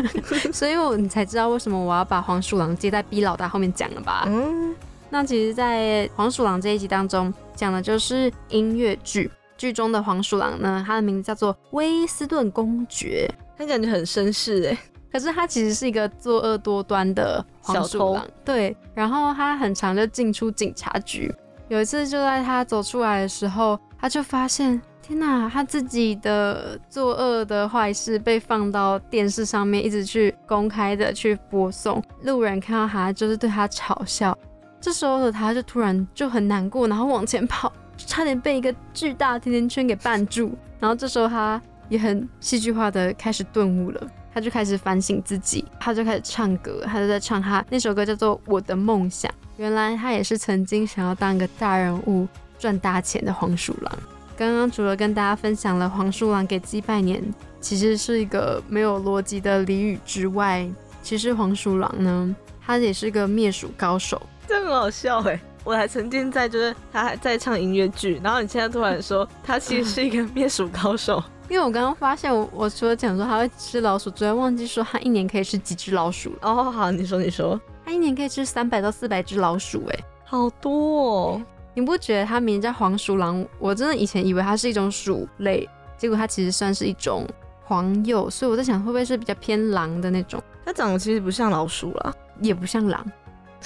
[0.52, 4.24] 所以我你才知道为什么我要把黄鼠狼接在 B 老大后面讲了吧？
[4.26, 4.74] 嗯，
[5.08, 14.78] 那其实，在黄鼠狼这一集当中讲的就是音乐剧，剧中的黄鼠狼呢，它的名字叫做威斯顿公爵，它感觉很绅士哎，
[15.10, 21.34] 可是它其实是一个作恶多端的黄鼠狼，对，然后它很常就进出警察局。
[21.68, 32.02] 有一次，就在他走出来的时候，他就发现，天哪，他自己的作恶的坏事被放到电视上面，一直去公开的去播送。
[32.22, 34.36] 路人看到他，就是对他嘲笑。
[34.80, 40.52] 这时候的他，就突然就很难过，然后往前跑，差点被一个巨大甜甜圈给绊住。
[40.78, 44.00] 然后这时候他也很戏剧化的开始顿悟了，
[44.34, 49.30] 他就开始反省自己，他就开始唱歌，他就在唱他那首歌叫做《我的梦想》。
[49.62, 52.26] 原来他也是曾经想要当个大人物、
[52.58, 53.98] 赚大钱的黄鼠狼。
[54.36, 57.22] 刚刚除了跟大家分享了黄鼠狼给鸡拜年，
[57.60, 60.68] 其实是一个没有逻辑的俚语之外，
[61.00, 64.20] 其实黄鼠狼呢，他也是个灭鼠高手。
[64.48, 65.40] 这很好笑哎！
[65.62, 71.22] 我还曾经在就是他还在唱音乐剧，然后你现在突然说他其实是一个灭鼠高手。
[71.48, 76.34] 因为我刚刚发现，我我除了讲说他会吃老鼠之外，忘记说他一年可以吃几只老鼠。
[76.40, 77.60] 哦，好，你说你说。
[77.84, 81.42] 它一年可以吃三百到四百只老鼠，哎，好多哦！
[81.74, 83.44] 你不觉得它名叫黄鼠狼？
[83.58, 87.26] 我真的以前以为它是一种鼠类，结果它其实算是一种
[87.64, 90.42] 黄鼬，所以我在想会不会是比较偏狼的那种？
[90.64, 93.04] 它长得其实不像老鼠啦，也不像狼，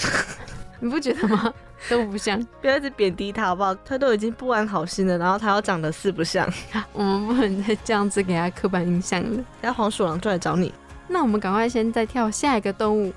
[0.80, 1.52] 你不觉得吗？
[1.90, 3.74] 都不像，不要一直贬低它好不好？
[3.84, 6.48] 它都已经不安好心了，然后它要长得四不像，
[6.94, 9.36] 我们不能再这样子给它刻板印象了。
[9.60, 10.72] 等下黄鼠狼就来找你，
[11.06, 13.12] 那我们赶快先再跳下一个动物。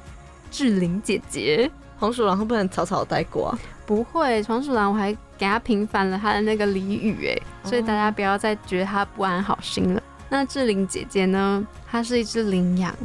[0.51, 3.59] 志玲姐姐，黄鼠狼会不会草草带过啊？
[3.85, 10.03] 不会，黄鼠狼我还给他平反了他的那个俚语，哎，所以大家不要再觉得他不安好心了。
[10.29, 11.65] 那志玲姐姐呢？
[11.89, 12.95] 她是一只羚羊，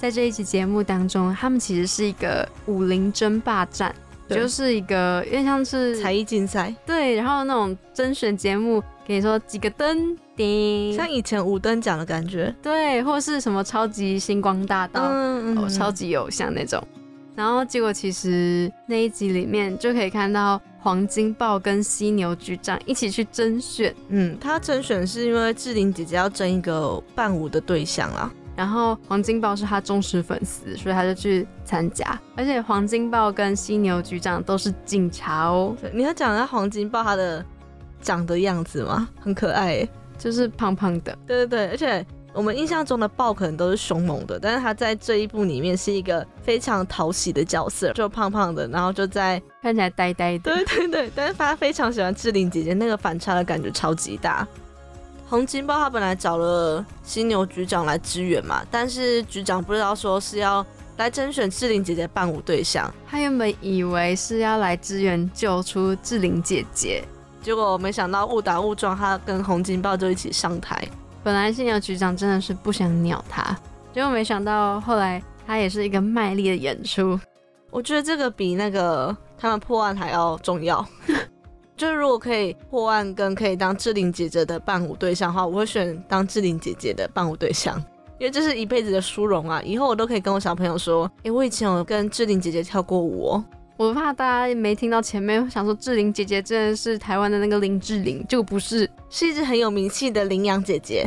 [0.00, 3.94] 在这一期节目当中，他们其实是一个武林争霸战，
[4.28, 10.18] 就是一个有点像是才艺竞赛，对，然后那种甄选节目，给你说几个灯。
[10.36, 16.82] 叮，像以前五等奖的感觉，对，或是什么超级星光大道，哦，超级偶像那种。
[17.34, 23.94] 然后结果其实那一集里面就可以看到黄金豹跟犀牛局长一起去甄选。
[24.08, 28.30] 嗯，他甄选是因为志玲姐姐要争一个伴舞的对象啦。
[28.54, 32.20] 然后黄金豹是他忠实粉丝，所以他就去参加。
[32.36, 35.74] 而且黄金豹跟犀牛局长都是警察哦。
[35.90, 37.42] 你要讲下黄金豹他的
[38.02, 39.08] 长的样子吗？
[39.18, 39.88] 很可爱。
[40.22, 54.46] 就是胖胖的，对对对，而且我们印象中的豹可能都是凶猛的，但是他在这一部里面是一个非常讨喜的角色，就胖胖的，然后就在看起来呆呆的，对对对，但是他非常喜欢志玲姐姐，那个反差的感觉超级大。
[55.28, 60.64] 洪金豹他本来找了犀牛局长来支援嘛，但是局长不知道说是要
[60.98, 67.02] 来甄选志玲姐姐伴舞对象，他原本以为是要来支援救出志玲姐姐，
[67.42, 70.86] 结果没想到误打误撞，他跟洪金豹就一起上台。
[71.24, 73.56] 本来犀牛局长真的是不想鸟他，
[73.92, 77.18] 结果没想到后来他也是一个卖力的演出。
[77.70, 80.84] 我觉得这个比那个他们破案还要重要。
[81.74, 87.76] 就是如果可以破案跟可以当志玲姐姐的伴舞对象的话，我会选当志玲姐姐的伴舞对象，
[88.18, 89.60] 因为这是一辈子的殊荣啊！
[89.64, 93.44] 以后我都可以跟我小朋友说，诶，我以前有跟志玲姐姐跳过舞哦。
[93.82, 101.04] 我怕大家没听到前面，想说志玲姐姐真的是台湾的那个林志玲，结果不是，是一只很有名气的羚羊姐姐。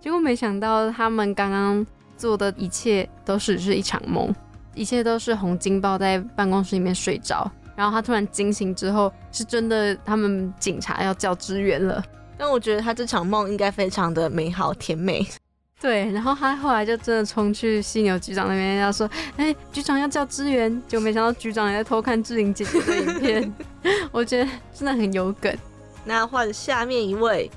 [0.00, 1.84] 结果没想到他们刚刚
[2.16, 4.32] 做的一切都只是一场梦，
[4.76, 7.50] 一切都是洪金豹在办公室里面睡着。
[7.74, 12.00] 然后他突然惊醒之后，是真的，他们警察要叫支援了。
[12.36, 15.26] 但我觉得他这场梦应该非常的美好甜美。
[15.80, 19.08] 对，然后他后来就真的冲去犀牛局长那边，要说
[19.38, 23.54] ：“哎，局长要叫支援。”就没想到局长也在偷看志玲姐姐的影片。
[24.10, 25.56] 我觉得真的很有梗。
[26.04, 27.48] 那换下面一位，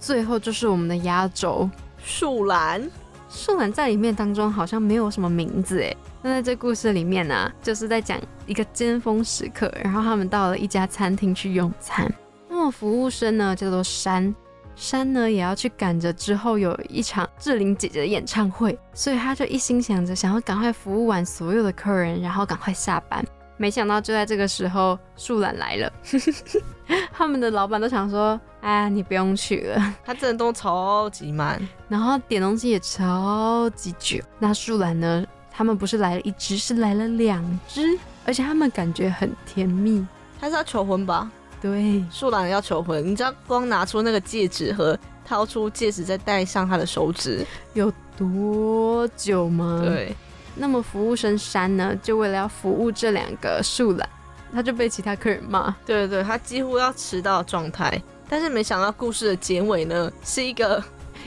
[0.00, 1.70] 最后就是我们的压轴
[2.02, 2.90] 树兰。
[3.28, 5.94] 树兰在里面当中好像没有什么名字哎。
[6.22, 12.12] 那在这故事里面呢，就是在讲一个尖峰时刻，然后他们到了一家餐厅去用餐。
[12.48, 14.34] 那么服务生呢叫做山，
[14.74, 23.24] 山呢也要去赶着之后有一场志玲姐姐的演唱会，所以他就一心想着想要赶快服务完所有的客人，然后赶快下班。
[23.56, 25.92] 没想到就在这个时候，树懒来了。
[27.12, 34.18] 他们的老板都想说：“哎，你不用去了。”他真的都超级慢， 然后点东西也超级久。
[34.38, 35.26] 那树懒呢？
[35.50, 37.82] 他们不是来了一只，是来了两只，
[38.24, 40.06] 而且他们感觉很甜蜜。
[40.40, 41.30] 他是要求婚吧？
[41.60, 43.06] 对，树懒要求婚。
[43.06, 47.44] 你知道，光拿出那个戒指和掏出戒指，再戴上他的手指
[47.74, 49.82] 有多久吗？
[49.84, 50.14] 对。
[50.56, 54.08] 那么服务生山呢，就为了要服务这两个树懒，
[54.52, 55.74] 他就被其他客人骂。
[55.86, 58.02] 对对对，他几乎要迟到的状态。
[58.28, 60.82] 但是没想到故事的结尾呢，是一个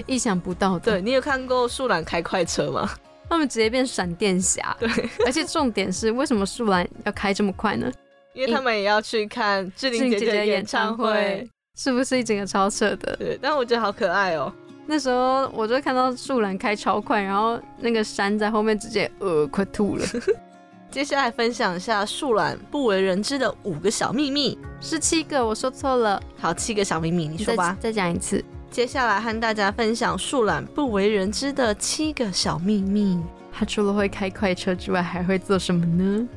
[0.05, 0.91] 意想不到的。
[0.91, 2.89] 对你有看过树懒开快车吗？
[3.29, 4.89] 他们直接变闪电侠，对，
[5.25, 7.91] 而且重点是，为什么树懒要开这么快呢？
[8.34, 13.15] 因为他们也要去看志玲姐姐的演唱会，是不是一整个超扯的？
[13.17, 14.51] 对，但我觉得好可爱哦。
[14.86, 20.05] 那时候我就看到树懒开超快，然后那个山在后面直接呃快吐了。
[20.91, 26.21] 接下来分享一下树懒不为人知的五个小秘密，是七个，我说错了。
[26.38, 28.43] 好，七个小秘密，你说吧，再讲一次。
[28.69, 33.19] 接下来和大家分享树懒不为人知的七个小秘密。
[33.51, 36.27] 它除了会开快车之外，还会做什么呢？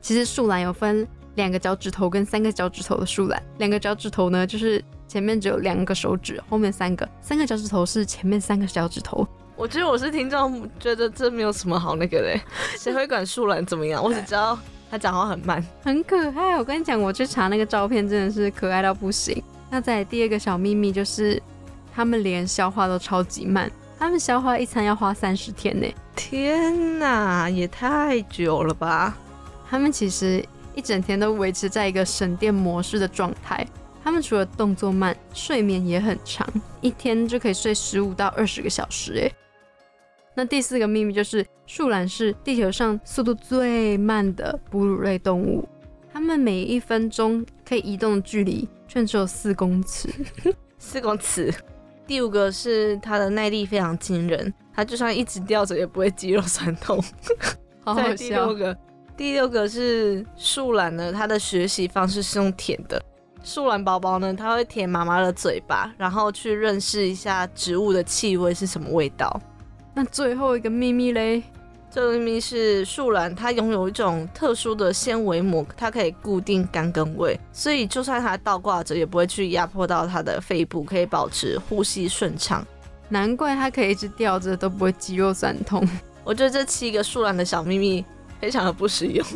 [0.00, 1.06] 其实树懒有分
[1.38, 3.42] 两个脚趾头跟三个脚趾头的树懒。
[3.56, 9.26] 两个脚趾头呢，就是前面只有两个手指，后面三个；三个脚趾头是前面三个脚趾头。
[9.56, 12.40] 我觉得我是听众，觉得这没有什么好那个嘞。
[12.76, 14.04] 谁会管树懒怎么样？
[14.04, 14.58] 我只知道
[14.90, 16.58] 它讲话很慢，很可爱。
[16.58, 19.42] 我跟你讲，我去查那个照片，真的是可爱到不行。
[19.70, 21.40] 那在第二个小秘密就是。
[21.94, 23.68] 他们连消化都超级慢，
[23.98, 25.86] 他们消化一餐要花三十天呢！
[26.14, 29.16] 天哪，也太久了吧！
[29.68, 30.40] 他们其实
[30.78, 33.66] 一整天都维持在一个省电模式的状态。
[34.04, 36.48] 他们除了动作慢，睡眠也很长，
[36.80, 39.34] 一天就可以睡十五到二十个小时诶。
[40.36, 45.68] 那第四个秘密就是，树懒是地球上速度最慢的哺乳类动物，
[46.12, 50.08] 它们每一分钟可以移动的距离却只有四公尺，
[50.78, 51.52] 四公尺。
[52.06, 57.02] 第五个是它的耐力非常惊人，它就算一直吊着也不会肌肉酸痛。
[57.84, 58.14] 好好笑。
[58.14, 58.78] 第六个，
[59.18, 63.02] 第六个是树懒呢，它的学习方式是用舔的。
[63.42, 69.40] 树懒宝宝呢，它会舔妈妈的嘴巴，然后去认识一下植物的气味是什么味道。
[69.92, 71.42] 那最后一个秘密嘞？
[71.90, 82.64] 这个秘密是树懒，它拥有一种特殊的纤维膜，它可以固定干根位，所以就算它倒挂着，也不会去压迫到它的肺部，可以保持呼吸顺畅。
[83.08, 85.84] 难怪它可以一直吊着都不会肌肉酸痛。
[86.22, 88.04] 我觉得这七个树懒的小秘密
[88.40, 89.26] 非常的不实用，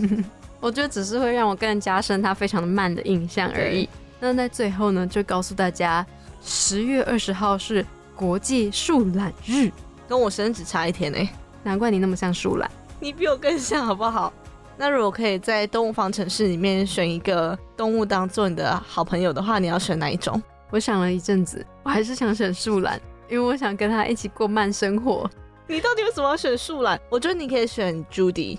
[0.60, 3.88] 我觉得只是会让我更加深它非常的慢的印象而已。
[4.18, 6.04] 那在最后呢，就告诉大家，
[6.42, 7.84] 十月二十号是
[8.14, 9.70] 国际树懒日，
[10.08, 11.18] 跟我生日只差一天呢。
[11.62, 14.32] 难怪你那么像树懒，你比我更像，好不好？
[14.78, 20.42] 那如果可以在动物方程式里面选一个动物当做你的好朋友的话，你要选哪一种？
[20.70, 25.30] 我想了一阵子，我还是想选树懒，因为我想跟他一起过慢生活。
[25.66, 27.00] 你到底为什么要选树懒？
[27.08, 28.58] 我觉得你可以选 Judy，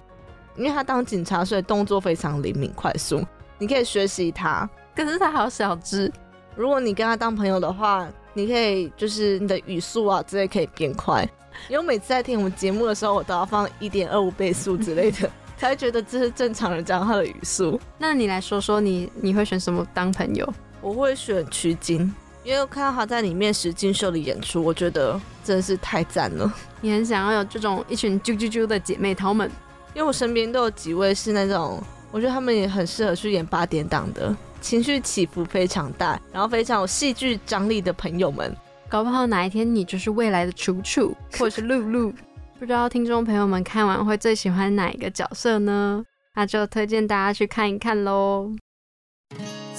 [0.55, 3.25] 因为他当警察，所以动作非常灵敏快速，
[3.57, 4.69] 你可以学习他。
[4.95, 6.11] 可是他好小只，
[6.55, 8.07] 如果你跟他当朋友的话。
[8.33, 11.27] 你可以就是你的语速啊之类可以变快。
[11.67, 15.27] 因为每次在听我们节目的时候，我都要放一点二五倍速之类的，
[15.57, 17.81] 才会觉得这是正常人讲话的语速。
[17.97, 20.47] 那你来说说你你会选什么当朋友？
[20.81, 22.13] 我会选曲金，
[22.47, 26.49] 因为我看到他在里面实境秀的演出，我觉得真的是太赞了。
[26.79, 29.51] 你很想要有这种一群啾啾啾的姐妹淘们，
[29.93, 38.55] 因为我身边都有几位是那种，我觉得他们也很适合去演八点档的，情绪起伏非常大，然后非常有戏剧张力的朋友们。
[38.87, 42.13] 搞不好哪一天你就是未来的楚楚， 或者是露露。
[42.57, 46.01] 不知道听众朋友们看完会最喜欢哪一个角色呢？
[46.33, 48.53] 那就推荐大家去看一看喽。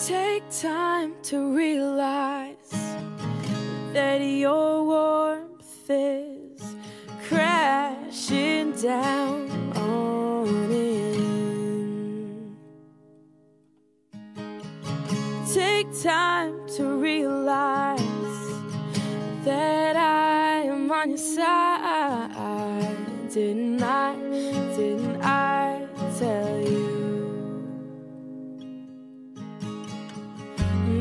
[0.07, 2.71] Take time to realize
[3.93, 6.77] that your warmth is
[7.27, 12.57] crashing down on in.
[15.53, 18.01] Take time to realize
[19.45, 22.29] that I am on your side.
[23.33, 24.15] Didn't I?
[24.77, 25.89] Didn't I
[26.19, 26.48] tell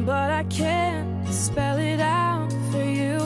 [0.07, 3.19] but I can't spell it out for you.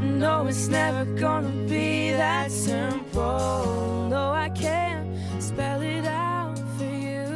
[0.00, 4.08] No, it's never gonna be that simple.
[4.08, 5.08] No, I can't
[5.40, 7.26] spell it out for you.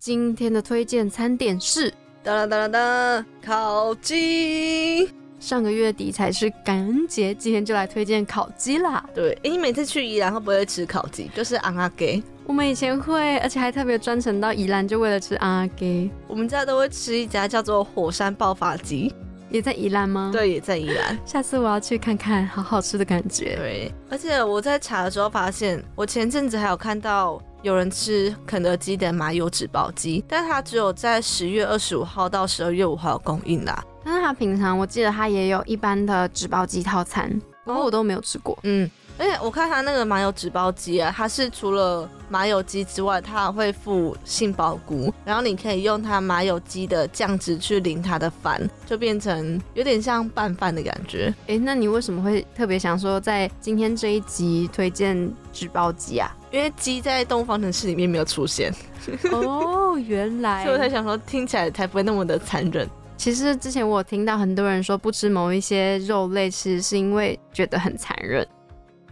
[0.00, 5.08] 今天的推荐餐点是哒啦哒啦哒，烤鸡。
[5.38, 9.04] 上个月底才是感恩节，今天就来推荐烤鸡啦。
[9.14, 11.30] 对，诶，你每次去宜兰会不会吃烤鸡？
[11.34, 12.20] 就是昂阿给，
[12.52, 16.10] 我们以前会，而且还特别专程到宜兰，就为了吃阿给。
[16.28, 19.10] 我们家都会吃一家叫做火山爆发鸡，
[19.48, 21.18] 也在宜兰吗？，对，也在宜兰。
[21.24, 23.56] 下次我要去看看，好好吃的感觉。
[23.56, 33.82] 对，而且我在查的时候发现，我前阵子还有看到有人吃肯德基的麻油纸包鸡，但它只有在十月二十五号到十二月五号有供应啦。
[34.04, 37.30] 但是它平常我记得它也有一般的纸包鸡套餐，
[37.64, 38.58] 不过我都没有吃过。
[38.64, 51.32] 嗯，而且我看他那个麻油纸包鸡啊，它是除了麻油鸡之外，它还会附杏鲍菇，然后你可以用它麻油鸡的酱汁去淋它的饭，就变成有点像拌饭的感觉。
[51.46, 56.34] 哎，那你为什么会特别想说在今天这一集推荐纸包鸡啊？
[56.50, 58.74] 因为鸡在动物方程式里面没有出现，
[59.30, 62.88] 哦，原来所以我才想说听起来才不会那么的残忍。
[63.16, 68.44] 其实之前我有听到很多人说不吃某一些肉类，其实是因为觉得很残忍。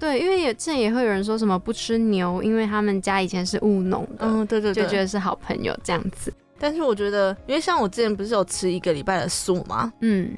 [0.00, 6.32] 对，因为也之前也会有人说什么不吃牛，因为他们家以前是务农的，嗯，对对对，就觉得是好朋友这样子。
[6.58, 10.30] 但是我觉得，因为像我之前不是有吃一个礼拜的素嘛，嗯，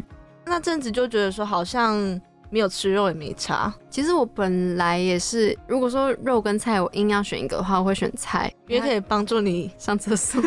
[0.44, 1.96] 那阵子就觉得说好像
[2.50, 9.70] 没有吃肉也没差，其实我本来也是，如果说肉跟菜我硬要选一个的话，我会选菜，因为可以帮助你。
[9.78, 10.40] 上厕所。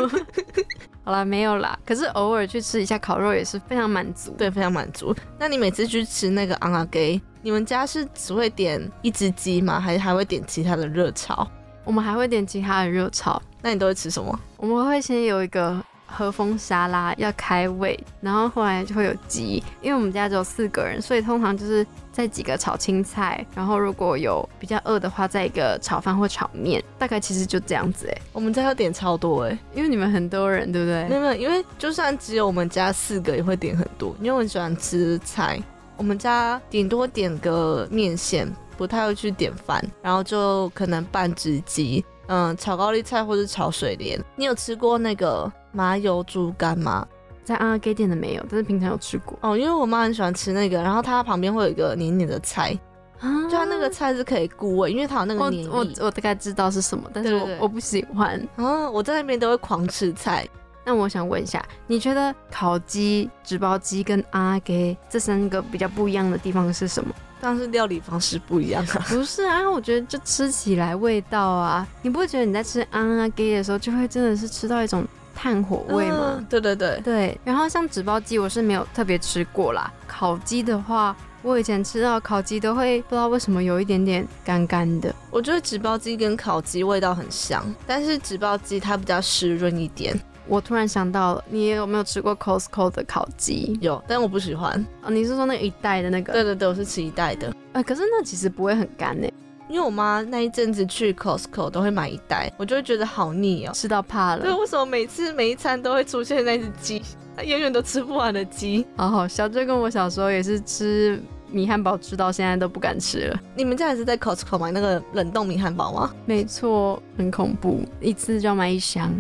[1.03, 4.31] 好啦，没有啦，可是偶尔去吃一下烤肉也是非常满足。
[4.37, 5.15] 对，非常满足。
[5.37, 9.79] 那你每次去吃那个昂阿给，你们家是只会点一只鸡吗？
[9.79, 11.47] 还是还会点其他的热炒？
[11.83, 14.39] 我们还会点其他的热炒，那你都会吃什么？
[14.57, 28.21] 我们会先有一个和风沙拉要开胃，然后后来就会有鸡，因为我们家只有四个人，所以通常就是在几个炒青菜，然后如果有比较饿的话，再一个炒饭或炒面，大概其实就这样子哎。
[28.33, 31.07] 我们家要点超多哎、因为你们很多人，对不对？
[31.07, 35.61] 没有没有，因为就算只有我们家四个，也会点很多，因为我很喜欢吃菜。
[35.97, 44.19] 我们家顶多点个面线，不太会去点饭，然后就可能半只鸡，嗯，炒高丽菜或是炒水莲。
[44.35, 47.07] 你有吃过那个麻油猪肝吗？
[47.43, 52.75] 在阿给店的没有，但是平常有吃过哦，因为我妈很喜欢吃那个，然后它旁边会有一个黏黏的菜，
[53.19, 55.51] 啊就它那个菜是可以固味，因为它有那个我。
[55.79, 58.41] 我我大概知道是什么，但是我我不喜欢。
[58.55, 60.47] 啊，我在那边都会狂吃菜。
[60.85, 67.13] 那我想问一下，你觉得烤鸡、纸包鸡跟阿给这三个比较不一样的地方是什么？
[67.41, 69.05] 但是料理方式不一样啊。
[69.09, 75.03] 不是啊，我觉得就吃起来味道啊，你不会觉得你在吃阿给的时候就会真的是吃到一种
[75.35, 76.35] 炭火味吗？
[76.37, 85.13] 嗯对对对，对，然后像纸包鸡我是没有特别吃过啦，烤鸡的话，我以前吃到烤鸡都会不知道为什么有一点点干干的。
[85.29, 90.19] 我觉得纸包鸡跟烤鸡味道很像，但是纸包鸡它比较湿润一点。
[90.47, 93.77] 我突然想到了，你有没有吃过 Costco 的烤鸡？
[93.81, 94.85] 有，但我不喜欢。
[95.03, 96.33] 哦，你是说那一袋的那个？
[96.33, 99.33] 对对对，我是吃一袋的，呃，可是那其实不会很干诶，
[99.69, 103.71] 因为我妈那一阵子去 Costco 都会买一袋，我就会觉得好腻哦。
[103.73, 107.01] 吃到怕对，了，为什么每次每一餐都会出现那只鸡？
[107.35, 108.85] 它永远都吃不完的鸡。
[108.95, 109.49] 好好笑。
[109.49, 111.21] 就跟我小时候也是吃
[111.51, 113.39] 米汉堡，吃到现在都不敢吃了。
[113.57, 116.13] 你们家也是在 Costco 买那个冷冻米汉堡吗？
[116.25, 119.11] 没错，很恐怖，一次就要买一箱。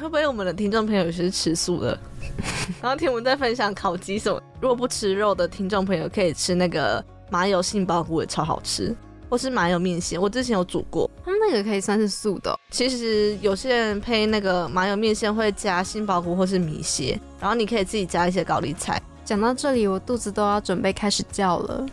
[0.00, 1.98] 会不会我们的听众朋友有些是吃素的？
[2.82, 8.94] 然后听我们在分享烤鸡什么，如果不吃肉的听众朋友可以吃那个麻油杏鲍菇，也超好吃，
[9.30, 11.10] 或是麻油面线，我之前有煮过。
[11.24, 19.00] 他们那个可以算是素的哦、其实有些人配那个麻油面线会加杏鲍菇或是米线，然后你可以自己加一些高丽菜。
[19.24, 21.86] 讲到这里，我肚子都要准备开始叫了。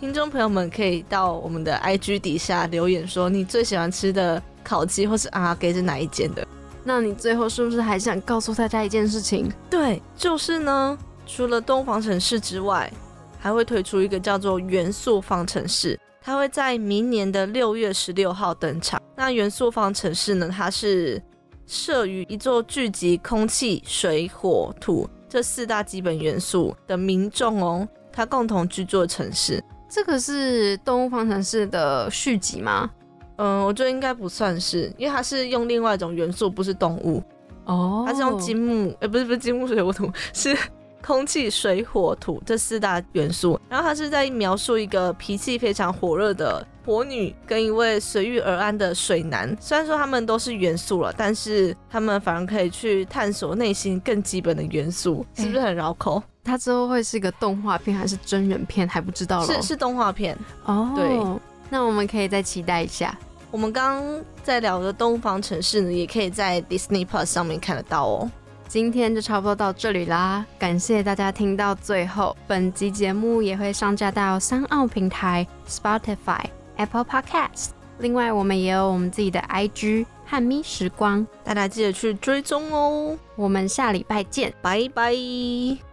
[0.00, 6.46] 听众朋友们可以到我们的 IG 底下留言说你最喜欢吃的烤鸡或是阿给是哪一间的。
[6.88, 9.46] 那你最后是不是还想告诉大家一件事情？
[9.68, 12.90] 对，就是呢，除了东方城市之外，
[13.38, 18.98] 还会推出一个叫做元素方程式，它会在明年的六月十六号登场。
[19.14, 21.22] 那元素方程式呢，它是
[21.66, 29.62] 设于一座聚集空气、水、火、土这四大基本元素的民众哦，它共同居住的城市。
[29.90, 32.90] 这个是《动物方程式》的续集吗？
[33.38, 37.22] 嗯，我觉得应该不算是，因为它是用另外一种元素，不是动物，
[37.64, 40.56] 哦它是用金木，呃、不是不是金木水火土， 是
[41.00, 43.58] 空气、水、火、土这四大元素。
[43.68, 49.56] 然后它是在描述一个脾气非常火热的火女跟一位随遇而安的水男。
[49.60, 56.20] 虽然说他们都是元素了，但是他们反而可以去探索内心更基本的元素，是不是很绕口？
[56.42, 59.46] 它之后会是一个动画片还是真人片还不知道了。
[59.46, 60.36] 是是动画片。
[60.64, 63.16] 哦，对，那我们可以再期待一下。
[63.50, 64.04] 我们刚
[64.42, 68.30] 在聊的东方城市呢，也可以在 Disney Plus 上面看得到哦。
[68.68, 72.36] 今天就差不多到这里啦，感谢大家听到最后。
[72.46, 76.44] 本集节目也会上架到三奥平台、Spotify、
[76.76, 77.68] Apple Podcast。
[78.00, 81.26] 另外，我们也有我们自己的 IG 汉咪时光。
[81.42, 84.52] 大家记得去追踪哦，我们下礼拜见。
[84.60, 85.87] 拜拜。